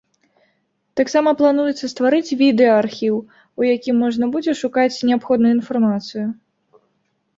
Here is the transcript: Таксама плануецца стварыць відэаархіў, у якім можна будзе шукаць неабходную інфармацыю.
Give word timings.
Таксама 1.01 1.33
плануецца 1.41 1.85
стварыць 1.93 2.35
відэаархіў, 2.41 3.15
у 3.63 3.69
якім 3.75 3.95
можна 4.07 4.25
будзе 4.37 4.51
шукаць 4.65 5.01
неабходную 5.11 5.53
інфармацыю. 5.61 6.27